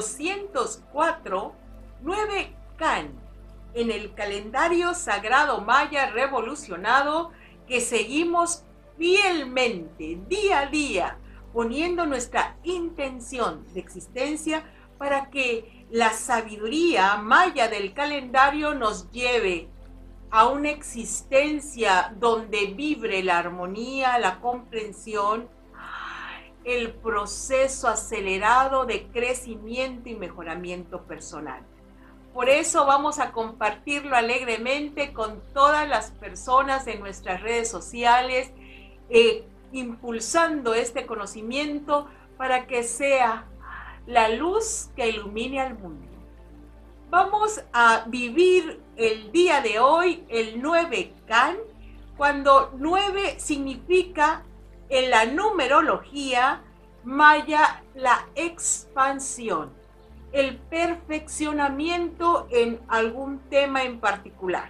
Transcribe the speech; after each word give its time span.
204, 0.00 1.52
9 2.00 2.56
Can, 2.78 3.10
en 3.74 3.90
el 3.90 4.14
calendario 4.14 4.94
sagrado 4.94 5.60
maya 5.60 6.10
revolucionado 6.10 7.32
que 7.68 7.82
seguimos 7.82 8.64
fielmente 8.96 10.18
día 10.26 10.60
a 10.60 10.66
día, 10.66 11.18
poniendo 11.52 12.06
nuestra 12.06 12.56
intención 12.62 13.62
de 13.74 13.80
existencia 13.80 14.64
para 14.96 15.28
que 15.28 15.86
la 15.90 16.14
sabiduría 16.14 17.16
maya 17.16 17.68
del 17.68 17.92
calendario 17.92 18.74
nos 18.74 19.10
lleve 19.10 19.68
a 20.30 20.48
una 20.48 20.70
existencia 20.70 22.14
donde 22.18 22.68
vibre 22.68 23.22
la 23.22 23.38
armonía, 23.38 24.18
la 24.18 24.40
comprensión, 24.40 25.48
el 26.64 26.92
proceso 26.92 27.88
acelerado 27.88 28.84
de 28.84 29.06
crecimiento 29.08 30.08
y 30.08 30.14
mejoramiento 30.14 31.02
personal. 31.02 31.62
Por 32.34 32.48
eso 32.48 32.86
vamos 32.86 33.18
a 33.18 33.32
compartirlo 33.32 34.14
alegremente 34.14 35.12
con 35.12 35.40
todas 35.52 35.88
las 35.88 36.12
personas 36.12 36.84
de 36.84 36.96
nuestras 36.96 37.42
redes 37.42 37.68
sociales, 37.68 38.52
eh, 39.08 39.44
impulsando 39.72 40.74
este 40.74 41.06
conocimiento 41.06 42.06
para 42.36 42.66
que 42.66 42.84
sea 42.84 43.46
la 44.06 44.28
luz 44.28 44.90
que 44.94 45.08
ilumine 45.08 45.60
al 45.60 45.78
mundo. 45.78 46.06
Vamos 47.10 47.64
a 47.72 48.04
vivir 48.06 48.80
el 48.96 49.32
día 49.32 49.60
de 49.60 49.80
hoy 49.80 50.24
el 50.28 50.62
9 50.62 51.12
Can, 51.26 51.56
cuando 52.16 52.72
9 52.76 53.36
significa 53.38 54.44
en 54.90 55.08
la 55.10 55.24
numerología 55.24 56.62
maya 57.04 57.82
la 57.94 58.26
expansión, 58.34 59.72
el 60.32 60.58
perfeccionamiento 60.58 62.46
en 62.50 62.80
algún 62.88 63.38
tema 63.48 63.84
en 63.84 64.00
particular. 64.00 64.68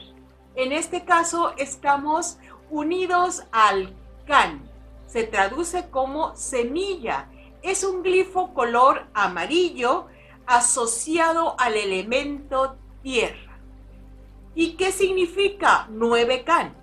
En 0.54 0.72
este 0.72 1.04
caso 1.04 1.54
estamos 1.56 2.38
unidos 2.70 3.44
al 3.50 3.94
Can. 4.26 4.62
Se 5.06 5.24
traduce 5.24 5.90
como 5.90 6.36
semilla. 6.36 7.28
Es 7.62 7.82
un 7.82 8.02
glifo 8.02 8.54
color 8.54 9.06
amarillo 9.12 10.06
asociado 10.46 11.56
al 11.58 11.74
elemento 11.74 12.76
tierra. 13.02 13.58
¿Y 14.54 14.76
qué 14.76 14.92
significa 14.92 15.88
nueve 15.90 16.44
can? 16.44 16.74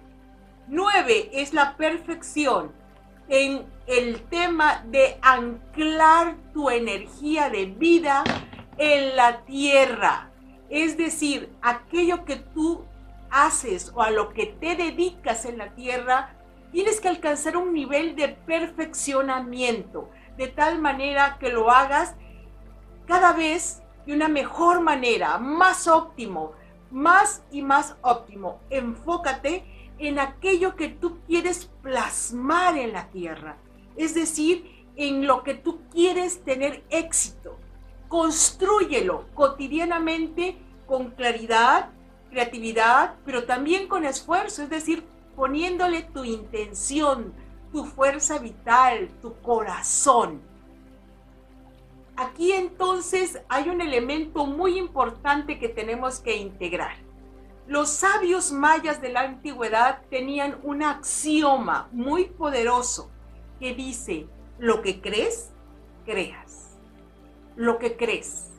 Nueve 0.68 1.30
es 1.34 1.54
la 1.54 1.78
perfección 1.78 2.74
en 3.30 3.66
el 3.88 4.22
tema 4.24 4.84
de 4.88 5.18
anclar 5.22 6.36
tu 6.54 6.70
energía 6.70 7.50
de 7.50 7.66
vida 7.66 8.24
en 8.78 9.16
la 9.16 9.46
tierra. 9.46 10.32
Es 10.70 10.98
decir, 10.98 11.50
aquello 11.62 12.26
que 12.26 12.36
tú 12.36 12.86
haces 13.30 13.92
o 13.96 14.02
a 14.02 14.12
lo 14.12 14.34
que 14.34 14.46
te 14.46 14.76
dedicas 14.76 15.46
en 15.46 15.58
la 15.58 15.74
tierra, 15.76 16.36
tienes 16.72 17.00
que 17.00 17.08
alcanzar 17.08 17.58
un 17.58 17.74
nivel 17.74 18.16
de 18.16 18.30
perfeccionamiento, 18.30 20.10
de 20.38 20.48
tal 20.48 20.80
manera 20.80 21.38
que 21.40 21.50
lo 21.50 21.72
hagas 21.72 22.16
cada 23.06 23.34
vez 23.34 23.82
de 24.06 24.14
una 24.14 24.28
mejor 24.28 24.82
manera, 24.82 25.38
más 25.38 25.88
óptimo, 25.88 26.54
más 26.92 27.44
y 27.52 27.62
más 27.62 27.96
óptimo. 28.02 28.60
Enfócate 28.70 29.66
en 30.00 30.20
aquello 30.20 30.76
que 30.76 30.90
tú 30.90 31.20
quieres 31.28 31.70
plasmar 31.82 32.78
en 32.78 32.94
la 32.94 33.08
tierra, 33.10 33.58
es 33.96 34.14
decir, 34.14 34.86
en 34.96 35.28
lo 35.28 35.44
que 35.44 35.54
tú 35.54 35.80
quieres 35.92 36.44
tener 36.44 36.84
éxito. 36.90 37.58
Construyelo 38.08 39.26
cotidianamente 39.34 40.58
con 40.86 41.12
claridad, 41.12 41.90
creatividad, 42.30 43.16
pero 43.26 43.46
también 43.46 43.88
con 43.88 44.06
esfuerzo, 44.06 44.64
es 44.64 44.70
decir, 44.70 45.04
poniéndole 45.36 46.04
tu 46.04 46.24
intención, 46.24 47.34
tu 47.72 47.86
fuerza 47.86 48.40
vital, 48.40 49.10
tu 49.22 49.34
corazón. 49.42 50.42
Aquí 52.16 52.52
entonces 52.52 53.40
hay 53.48 53.70
un 53.70 53.82
elemento 53.82 54.48
muy 54.48 54.80
importante 54.80 55.60
que 55.60 55.70
tenemos 55.70 56.20
que 56.20 56.36
integrar. 56.36 57.07
Los 57.68 57.90
sabios 57.90 58.52
mayas 58.52 59.02
de 59.02 59.10
la 59.10 59.22
antigüedad 59.22 60.02
tenían 60.10 60.58
un 60.64 60.84
axioma 60.84 61.90
muy 61.92 62.26
poderoso 62.26 63.12
que 63.60 63.76
dice, 63.76 64.28
lo 64.58 64.82
que 64.82 65.02
crees, 65.02 65.52
creas. 66.06 66.78
Lo 67.56 67.78
que 67.78 67.98
crees 67.98 68.52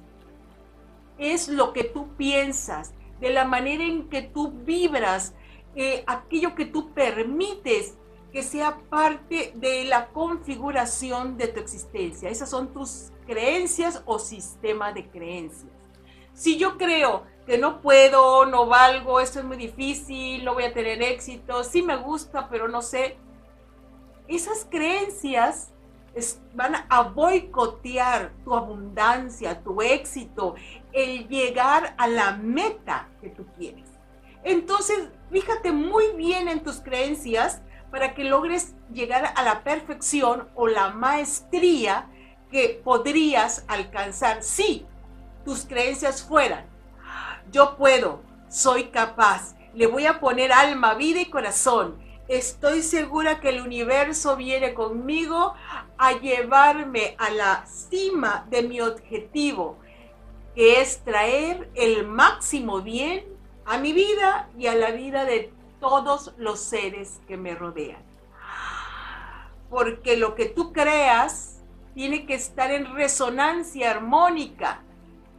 es 1.19 1.49
lo 1.49 1.73
que 1.73 1.85
tú 1.85 2.15
piensas, 2.17 2.95
de 3.21 3.31
la 3.31 3.45
manera 3.45 3.83
en 3.83 4.09
que 4.09 4.23
tú 4.23 4.53
vibras, 4.65 5.35
eh, 5.75 6.05
aquello 6.07 6.55
que 6.55 6.67
tú 6.67 6.93
permites 6.93 7.97
que 8.33 8.43
sea 8.43 8.79
parte 8.91 9.53
de 9.57 9.85
la 9.85 10.09
configuración 10.09 11.37
de 11.37 11.49
tu 11.49 11.61
existencia. 11.61 12.29
Esas 12.29 12.51
son 12.51 12.73
tus 12.73 13.11
creencias 13.27 14.03
o 14.07 14.19
sistema 14.19 14.93
de 14.93 15.09
creencias. 15.09 15.73
Si 16.35 16.57
yo 16.57 16.77
creo 16.77 17.25
que 17.49 17.57
no 17.57 17.81
puedo, 17.81 18.45
no 18.45 18.67
valgo, 18.67 19.21
esto 19.21 19.39
es 19.39 19.45
muy 19.47 19.57
difícil, 19.57 20.45
no 20.45 20.53
voy 20.53 20.65
a 20.65 20.75
tener 20.75 21.01
éxito, 21.03 21.65
sí 21.65 21.81
me 21.81 21.97
gusta, 21.97 22.47
pero 22.51 22.69
no 22.69 22.83
sé, 22.83 23.17
esas 24.29 24.67
creencias 24.71 25.73
van 26.53 26.75
a 26.91 27.03
boicotear 27.05 28.33
tu 28.45 28.55
abundancia, 28.55 29.63
tu 29.63 29.81
éxito, 29.81 30.57
el 30.93 31.27
llegar 31.27 31.95
a 31.97 32.07
la 32.07 32.33
meta 32.33 33.09
que 33.23 33.31
tú 33.31 33.47
quieres. 33.57 33.89
Entonces, 34.45 35.09
fíjate 35.31 35.73
muy 35.73 36.05
bien 36.19 36.49
en 36.49 36.63
tus 36.63 36.81
creencias 36.81 37.63
para 37.91 38.13
que 38.13 38.25
logres 38.25 38.75
llegar 38.93 39.33
a 39.35 39.43
la 39.43 39.65
perfección 39.65 40.51
o 40.55 40.67
la 40.67 40.91
maestría 40.91 42.11
que 42.51 42.79
podrías 42.85 43.65
alcanzar 43.69 44.43
si 44.43 44.85
tus 45.47 45.65
creencias 45.65 46.23
fueran, 46.23 46.67
yo 47.51 47.77
puedo, 47.77 48.21
soy 48.49 48.85
capaz, 48.85 49.55
le 49.75 49.87
voy 49.87 50.07
a 50.07 50.21
poner 50.21 50.53
alma, 50.53 50.95
vida 50.95 51.21
y 51.21 51.27
corazón. 51.27 51.97
Estoy 52.29 52.83
segura 52.83 53.41
que 53.41 53.49
el 53.49 53.61
universo 53.61 54.37
viene 54.37 54.75
conmigo 54.75 55.55
a 55.97 56.13
llevarme 56.13 57.15
a 57.19 57.31
la 57.31 57.67
cima 57.67 58.47
de 58.51 58.63
mi 58.63 58.81
objetivo, 58.81 59.79
que 60.55 60.81
es 60.81 61.03
traer 61.05 61.71
el 61.75 62.07
máximo 62.07 62.83
bien 62.83 63.25
a 63.65 63.79
mi 63.79 63.93
vida 63.93 64.49
y 64.59 64.67
a 64.67 64.75
la 64.75 64.91
vida 64.91 65.25
de 65.25 65.53
todos 65.81 66.35
los 66.37 66.61
seres 66.61 67.21
que 67.27 67.37
me 67.37 67.55
rodean. 67.55 68.03
Porque 69.71 70.17
lo 70.17 70.35
que 70.35 70.47
tú 70.47 70.73
creas 70.73 71.63
tiene 71.95 72.27
que 72.27 72.35
estar 72.35 72.71
en 72.71 72.95
resonancia 72.95 73.91
armónica 73.91 74.83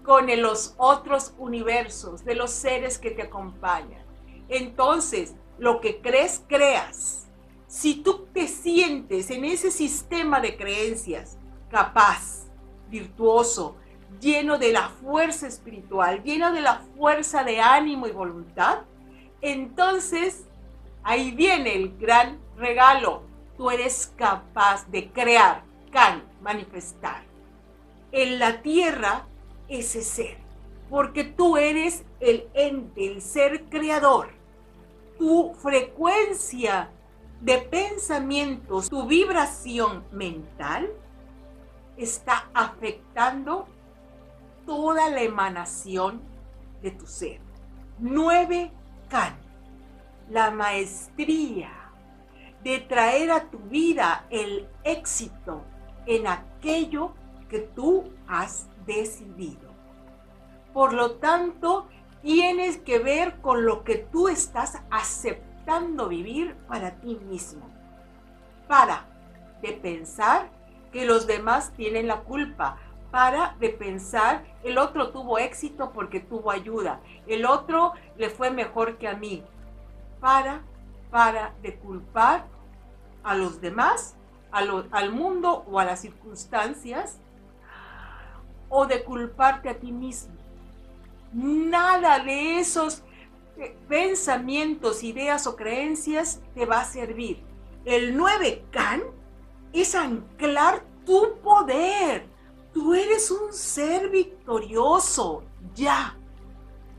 con 0.09 0.25
los 0.41 0.73
otros 0.77 1.35
universos, 1.37 2.25
de 2.25 2.33
los 2.33 2.49
seres 2.49 2.97
que 2.97 3.11
te 3.11 3.21
acompañan. 3.21 4.01
Entonces, 4.47 5.35
lo 5.59 5.81
que 5.81 6.01
crees, 6.01 6.43
creas. 6.47 7.27
Si 7.67 8.01
tú 8.01 8.25
te 8.33 8.47
sientes 8.47 9.29
en 9.29 9.45
ese 9.45 9.69
sistema 9.69 10.39
de 10.39 10.57
creencias 10.57 11.37
capaz, 11.69 12.47
virtuoso, 12.89 13.75
lleno 14.19 14.57
de 14.57 14.73
la 14.73 14.89
fuerza 14.89 15.45
espiritual, 15.45 16.23
lleno 16.23 16.53
de 16.53 16.61
la 16.61 16.81
fuerza 16.97 17.43
de 17.43 17.61
ánimo 17.61 18.07
y 18.07 18.11
voluntad, 18.11 18.79
entonces 19.41 20.43
ahí 21.03 21.29
viene 21.29 21.75
el 21.75 21.95
gran 21.99 22.39
regalo. 22.57 23.21
Tú 23.57 23.69
eres 23.69 24.11
capaz 24.17 24.89
de 24.89 25.11
crear, 25.11 25.61
can, 25.91 26.23
manifestar 26.41 27.29
en 28.11 28.39
la 28.39 28.61
tierra 28.61 29.27
ese 29.69 30.01
ser, 30.01 30.37
porque 30.89 31.23
tú 31.23 31.57
eres 31.57 32.03
el 32.19 32.49
ente, 32.53 33.07
el 33.07 33.21
ser 33.21 33.65
creador. 33.65 34.29
Tu 35.17 35.53
frecuencia 35.55 36.89
de 37.41 37.57
pensamientos, 37.59 38.89
tu 38.89 39.05
vibración 39.05 40.03
mental 40.11 40.89
está 41.97 42.49
afectando 42.53 43.67
toda 44.65 45.09
la 45.09 45.21
emanación 45.21 46.21
de 46.81 46.91
tu 46.91 47.05
ser. 47.05 47.39
Nueve 47.99 48.71
Can, 49.09 49.35
la 50.29 50.51
maestría 50.51 51.71
de 52.63 52.79
traer 52.79 53.31
a 53.31 53.49
tu 53.49 53.57
vida 53.57 54.25
el 54.29 54.67
éxito 54.83 55.63
en 56.05 56.27
aquello 56.27 57.13
que 57.49 57.59
tú 57.59 58.05
has 58.27 58.67
decidido. 58.85 59.69
Por 60.73 60.93
lo 60.93 61.11
tanto, 61.15 61.87
tienes 62.21 62.77
que 62.77 62.99
ver 62.99 63.41
con 63.41 63.65
lo 63.65 63.83
que 63.83 63.97
tú 63.97 64.27
estás 64.27 64.79
aceptando 64.89 66.07
vivir 66.07 66.55
para 66.67 66.99
ti 66.99 67.19
mismo. 67.27 67.67
Para 68.67 69.05
de 69.61 69.73
pensar 69.73 70.49
que 70.91 71.05
los 71.05 71.27
demás 71.27 71.73
tienen 71.75 72.07
la 72.07 72.21
culpa, 72.21 72.77
para 73.11 73.55
de 73.59 73.69
pensar, 73.69 74.43
el 74.63 74.77
otro 74.77 75.11
tuvo 75.11 75.39
éxito 75.39 75.91
porque 75.91 76.19
tuvo 76.19 76.51
ayuda, 76.51 77.01
el 77.27 77.45
otro 77.45 77.93
le 78.17 78.29
fue 78.29 78.51
mejor 78.51 78.97
que 78.97 79.07
a 79.07 79.15
mí. 79.15 79.43
Para, 80.19 80.61
para 81.09 81.53
de 81.61 81.75
culpar 81.75 82.45
a 83.23 83.35
los 83.35 83.61
demás, 83.61 84.15
al 84.51 85.11
mundo 85.11 85.63
o 85.67 85.79
a 85.79 85.85
las 85.85 86.01
circunstancias, 86.01 87.19
o 88.69 88.85
de 88.85 89.03
culparte 89.03 89.69
a 89.69 89.79
ti 89.79 89.91
mismo. 89.91 90.33
Nada 91.33 92.19
de 92.19 92.59
esos 92.59 93.03
eh, 93.57 93.75
pensamientos, 93.87 95.03
ideas 95.03 95.45
o 95.47 95.55
creencias 95.55 96.41
te 96.55 96.65
va 96.65 96.81
a 96.81 96.85
servir. 96.85 97.43
El 97.85 98.15
9 98.15 98.63
can 98.71 99.01
es 99.73 99.95
anclar 99.95 100.83
tu 101.05 101.37
poder. 101.43 102.25
Tú 102.73 102.93
eres 102.93 103.31
un 103.31 103.51
ser 103.51 104.09
victorioso 104.09 105.43
ya 105.75 106.15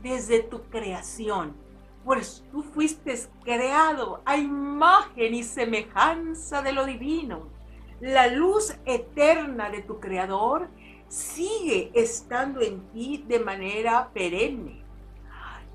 desde 0.01 0.41
tu 0.43 0.61
creación. 0.63 1.55
Pues 2.03 2.43
tú 2.51 2.63
fuiste 2.63 3.15
creado 3.43 4.21
a 4.25 4.37
imagen 4.37 5.35
y 5.35 5.43
semejanza 5.43 6.61
de 6.61 6.73
lo 6.73 6.85
divino. 6.85 7.47
La 7.99 8.27
luz 8.27 8.75
eterna 8.85 9.69
de 9.69 9.81
tu 9.81 9.99
creador 9.99 10.67
sigue 11.11 11.91
estando 11.93 12.61
en 12.61 12.79
ti 12.91 13.25
de 13.27 13.39
manera 13.39 14.09
perenne, 14.13 14.81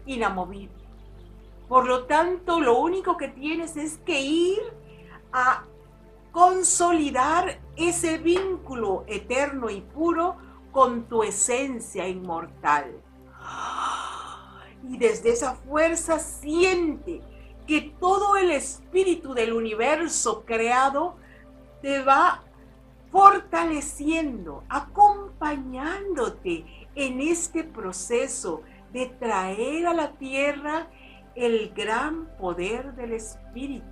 inamovible. 0.07 0.87
Por 1.69 1.87
lo 1.87 2.05
tanto, 2.05 2.59
lo 2.59 2.79
único 2.79 3.19
que 3.19 3.29
tienes 3.29 3.77
es 3.77 3.99
que 3.99 4.19
ir 4.19 4.61
a 5.33 5.65
consolidar 6.33 7.61
ese 7.77 8.17
vínculo 8.17 9.05
eterno 9.07 9.69
y 9.69 9.83
puro 9.83 10.37
con 10.73 11.05
tu 11.05 11.23
esencia 11.23 12.09
inmortal. 12.09 12.99
Y 14.89 14.97
desde 14.97 15.31
esa 15.31 15.55
fuerza 15.55 16.19
siente 16.19 17.21
que 17.67 17.95
todo 18.01 18.37
el 18.37 18.53
espíritu 18.53 19.35
del 19.35 19.53
universo 19.53 20.45
creado 20.47 21.17
te 21.83 22.03
va 22.03 22.46
fortaleciendo, 23.17 24.63
acompañándote 24.69 26.67
en 26.95 27.23
este 27.23 27.65
proceso 27.65 28.61
de 28.93 29.07
traer 29.07 29.87
a 29.87 29.95
la 29.95 30.13
tierra 30.13 30.89
el 31.35 31.73
gran 31.75 32.27
poder 32.39 32.95
del 32.95 33.15
espíritu 33.15 33.87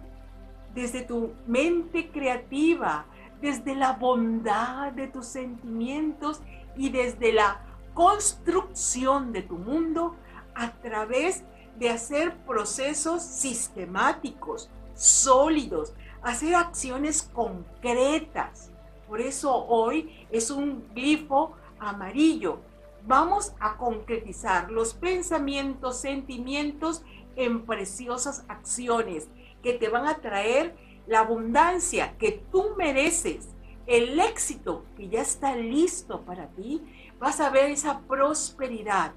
desde 0.74 1.00
tu 1.00 1.32
mente 1.46 2.10
creativa, 2.10 3.06
desde 3.40 3.74
la 3.74 3.92
bondad 3.92 4.92
de 4.92 5.06
tus 5.06 5.24
sentimientos 5.24 6.42
y 6.76 6.90
desde 6.90 7.32
la 7.32 7.62
construcción 7.94 9.32
de 9.32 9.40
tu 9.40 9.56
mundo 9.56 10.16
a 10.54 10.72
través 10.82 11.44
de 11.78 11.88
hacer 11.88 12.36
procesos 12.44 13.22
sistemáticos, 13.22 14.68
sólidos, 14.94 15.94
hacer 16.22 16.54
acciones 16.56 17.22
concretas. 17.22 18.73
Por 19.08 19.20
eso 19.20 19.54
hoy 19.66 20.26
es 20.30 20.50
un 20.50 20.84
glifo 20.94 21.52
amarillo. 21.78 22.58
Vamos 23.06 23.52
a 23.60 23.76
concretizar 23.76 24.70
los 24.70 24.94
pensamientos, 24.94 25.98
sentimientos 25.98 27.02
en 27.36 27.66
preciosas 27.66 28.44
acciones 28.48 29.28
que 29.62 29.74
te 29.74 29.88
van 29.88 30.06
a 30.06 30.18
traer 30.18 30.74
la 31.06 31.20
abundancia 31.20 32.16
que 32.18 32.32
tú 32.50 32.74
mereces, 32.76 33.48
el 33.86 34.18
éxito 34.20 34.84
que 34.96 35.08
ya 35.08 35.20
está 35.20 35.54
listo 35.54 36.22
para 36.22 36.46
ti, 36.48 36.82
vas 37.18 37.40
a 37.40 37.50
ver 37.50 37.70
esa 37.70 38.00
prosperidad 38.00 39.12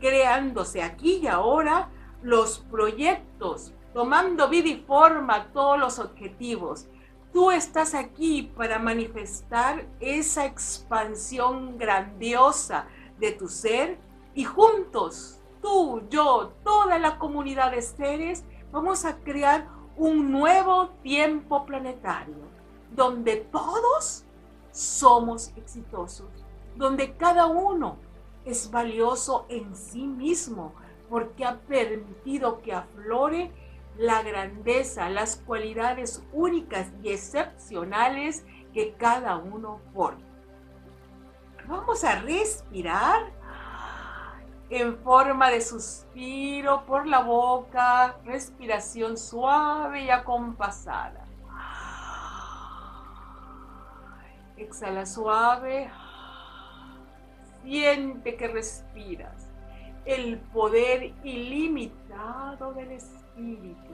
creándose 0.00 0.82
aquí 0.82 1.20
y 1.22 1.26
ahora 1.26 1.88
los 2.22 2.58
proyectos, 2.58 3.72
tomando 3.94 4.48
vida 4.48 4.68
y 4.68 4.76
forma 4.76 5.46
todos 5.52 5.78
los 5.78 5.98
objetivos. 5.98 6.86
Tú 7.36 7.50
estás 7.50 7.92
aquí 7.92 8.50
para 8.56 8.78
manifestar 8.78 9.86
esa 10.00 10.46
expansión 10.46 11.76
grandiosa 11.76 12.86
de 13.18 13.30
tu 13.32 13.46
ser 13.46 13.98
y 14.34 14.44
juntos, 14.44 15.38
tú, 15.60 16.00
yo, 16.08 16.54
toda 16.64 16.98
la 16.98 17.18
comunidad 17.18 17.72
de 17.72 17.82
seres, 17.82 18.42
vamos 18.72 19.04
a 19.04 19.18
crear 19.18 19.68
un 19.98 20.32
nuevo 20.32 20.88
tiempo 21.02 21.66
planetario 21.66 22.38
donde 22.90 23.36
todos 23.52 24.24
somos 24.72 25.52
exitosos, 25.56 26.30
donde 26.74 27.18
cada 27.18 27.44
uno 27.48 27.98
es 28.46 28.70
valioso 28.70 29.44
en 29.50 29.76
sí 29.76 30.06
mismo 30.06 30.72
porque 31.10 31.44
ha 31.44 31.58
permitido 31.60 32.62
que 32.62 32.72
aflore 32.72 33.52
la 33.98 34.22
grandeza, 34.22 35.08
las 35.08 35.36
cualidades 35.36 36.22
únicas 36.32 36.88
y 37.02 37.10
excepcionales 37.10 38.44
que 38.74 38.94
cada 38.94 39.36
uno 39.36 39.80
porta. 39.94 40.24
Vamos 41.66 42.04
a 42.04 42.20
respirar 42.20 43.32
en 44.68 44.98
forma 44.98 45.50
de 45.50 45.60
suspiro 45.60 46.84
por 46.86 47.06
la 47.06 47.20
boca, 47.20 48.16
respiración 48.24 49.16
suave 49.16 50.02
y 50.02 50.10
acompasada. 50.10 51.24
Exhala 54.56 55.06
suave. 55.06 55.90
Siente 57.62 58.36
que 58.36 58.48
respiras 58.48 59.45
el 60.06 60.38
poder 60.38 61.12
ilimitado 61.24 62.72
del 62.72 62.92
Espíritu, 62.92 63.92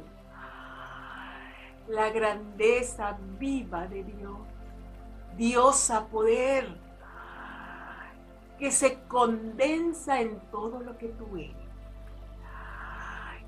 la 1.89 2.11
grandeza 2.11 3.19
viva 3.39 3.87
de 3.87 4.05
Dios, 4.05 4.39
Dios 5.37 5.91
a 5.91 6.07
poder 6.07 6.69
que 8.59 8.71
se 8.71 9.01
condensa 9.09 10.21
en 10.21 10.39
todo 10.51 10.81
lo 10.81 10.97
que 10.99 11.09
tú 11.09 11.37
eres 11.37 11.57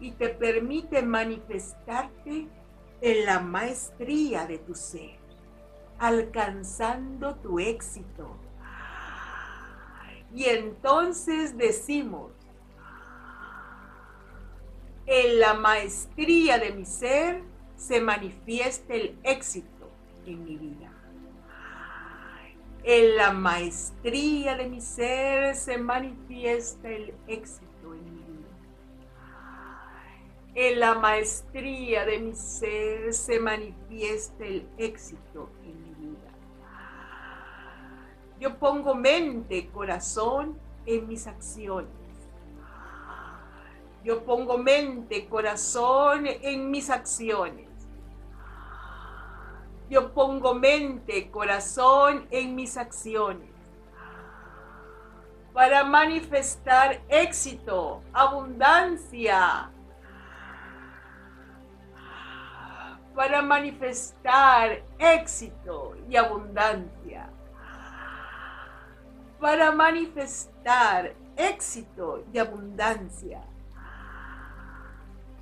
y 0.00 0.12
te 0.12 0.28
permite 0.28 1.02
manifestarte 1.02 2.48
en 3.00 3.26
la 3.26 3.40
maestría 3.40 4.46
de 4.46 4.58
tu 4.58 4.74
ser, 4.74 5.18
alcanzando 5.98 7.36
tu 7.36 7.58
éxito. 7.58 8.36
Y 10.34 10.46
entonces 10.46 11.56
decimos, 11.56 12.32
en 15.06 15.38
la 15.38 15.54
maestría 15.54 16.58
de 16.58 16.72
mi 16.72 16.84
ser 16.84 17.42
se 17.76 18.00
manifiesta 18.00 18.94
el 18.94 19.18
éxito 19.22 19.90
en 20.26 20.44
mi 20.44 20.56
vida. 20.56 20.90
En 22.82 23.16
la 23.16 23.32
maestría 23.32 24.56
de 24.56 24.68
mi 24.68 24.80
ser 24.80 25.54
se 25.56 25.78
manifiesta 25.78 26.88
el 26.88 27.14
éxito 27.26 27.94
en 27.94 28.04
mi 28.04 28.20
vida. 28.20 28.48
En 30.54 30.80
la 30.80 30.94
maestría 30.94 32.04
de 32.04 32.18
mi 32.18 32.34
ser 32.34 33.12
se 33.12 33.40
manifiesta 33.40 34.44
el 34.44 34.68
éxito 34.78 35.50
en 35.64 35.82
mi 35.82 35.94
vida. 35.94 36.30
Yo 38.38 38.58
pongo 38.58 38.94
mente, 38.94 39.68
corazón 39.70 40.58
en 40.86 41.08
mis 41.08 41.26
acciones. 41.26 42.03
Yo 44.04 44.22
pongo 44.24 44.58
mente, 44.58 45.26
corazón 45.28 46.26
en 46.26 46.70
mis 46.70 46.90
acciones. 46.90 47.68
Yo 49.90 50.12
pongo 50.12 50.54
mente, 50.54 51.30
corazón 51.30 52.26
en 52.30 52.54
mis 52.54 52.76
acciones 52.76 53.54
para 55.54 55.84
manifestar 55.84 57.00
éxito, 57.08 58.02
abundancia, 58.12 59.70
para 63.14 63.40
manifestar 63.40 64.82
éxito 64.98 65.94
y 66.10 66.16
abundancia, 66.16 67.30
para 69.40 69.70
manifestar 69.70 71.14
éxito 71.36 72.24
y 72.32 72.38
abundancia. 72.38 73.40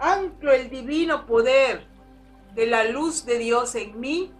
Anclo 0.02 0.50
el 0.50 0.68
divino 0.68 1.26
poder 1.26 1.87
de 2.56 2.66
la 2.66 2.82
luz 2.82 3.25
de 3.25 3.38
Dios 3.38 3.76
en 3.76 4.00
mí 4.00 4.32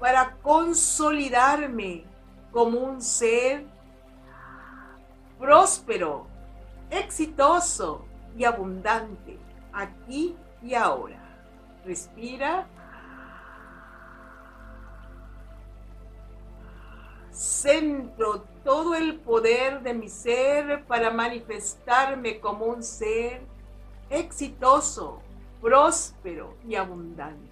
para 0.00 0.36
consolidarme 0.42 2.04
como 2.50 2.80
un 2.80 3.00
ser 3.00 3.64
próspero, 5.38 6.26
exitoso 6.90 8.04
y 8.36 8.42
abundante 8.42 9.38
aquí 9.72 10.34
y 10.64 10.74
ahora. 10.74 11.20
Respira. 11.84 12.66
Concentro 17.36 18.44
todo 18.64 18.94
el 18.94 19.20
poder 19.20 19.82
de 19.82 19.92
mi 19.92 20.08
ser 20.08 20.86
para 20.86 21.10
manifestarme 21.10 22.40
como 22.40 22.64
un 22.64 22.82
ser 22.82 23.42
exitoso, 24.08 25.20
próspero 25.60 26.56
y 26.66 26.76
abundante. 26.76 27.50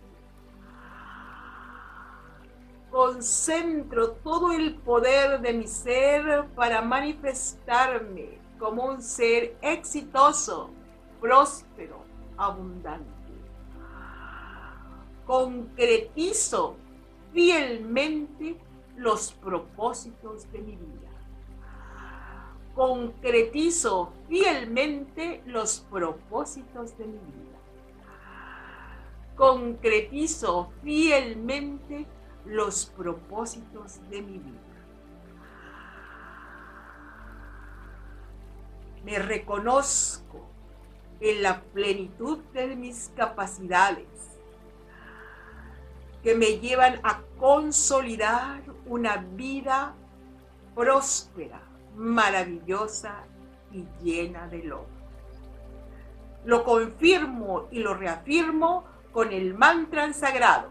Concentro 2.90 4.12
todo 4.12 4.52
el 4.52 4.76
poder 4.76 5.42
de 5.42 5.52
mi 5.52 5.66
ser 5.66 6.46
para 6.54 6.80
manifestarme 6.80 8.38
como 8.58 8.86
un 8.86 9.02
ser 9.02 9.54
exitoso, 9.60 10.70
próspero, 11.20 12.02
abundante. 12.38 13.34
Concretizo 15.26 16.74
fielmente 17.34 18.63
los 18.96 19.32
propósitos 19.32 20.50
de 20.52 20.58
mi 20.60 20.76
vida. 20.76 21.10
Concretizo 22.74 24.12
fielmente 24.28 25.42
los 25.46 25.80
propósitos 25.90 26.96
de 26.98 27.06
mi 27.06 27.18
vida. 27.18 27.58
Concretizo 29.36 30.72
fielmente 30.82 32.06
los 32.44 32.86
propósitos 32.86 34.00
de 34.10 34.22
mi 34.22 34.38
vida. 34.38 34.60
Me 39.04 39.18
reconozco 39.18 40.46
en 41.20 41.42
la 41.42 41.62
plenitud 41.62 42.38
de 42.52 42.74
mis 42.74 43.10
capacidades 43.16 44.06
que 46.22 46.34
me 46.34 46.58
llevan 46.58 47.00
a 47.02 47.20
consolidar 47.38 48.62
una 48.86 49.16
vida 49.16 49.94
próspera, 50.74 51.60
maravillosa 51.96 53.24
y 53.72 53.86
llena 54.02 54.48
de 54.48 54.64
logros. 54.64 54.88
Lo 56.44 56.64
confirmo 56.64 57.68
y 57.70 57.78
lo 57.78 57.94
reafirmo 57.94 58.84
con 59.12 59.32
el 59.32 59.54
mantra 59.54 60.12
sagrado. 60.12 60.68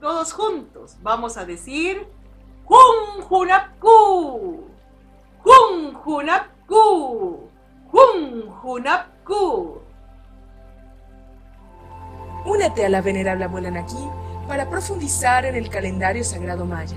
Todos 0.00 0.32
juntos 0.32 0.98
vamos 1.02 1.36
a 1.36 1.46
decir 1.46 2.06
Jun 2.64 3.22
Junapku, 3.22 4.68
Jun 5.42 5.94
Junapku, 5.94 7.48
Jun 7.90 8.50
Junapku. 8.50 9.80
Únete 12.44 12.86
a 12.86 12.88
la 12.88 13.00
venerable 13.00 13.44
abuela 13.44 13.70
Naki 13.70 14.08
para 14.46 14.68
profundizar 14.68 15.46
en 15.46 15.56
el 15.56 15.68
calendario 15.68 16.22
sagrado 16.22 16.64
maya 16.64 16.96